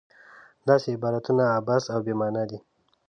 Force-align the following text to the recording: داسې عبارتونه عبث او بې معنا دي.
داسې 0.67 0.87
عبارتونه 0.97 1.43
عبث 1.57 1.83
او 1.93 1.99
بې 2.05 2.13
معنا 2.19 2.43
دي. 2.49 2.59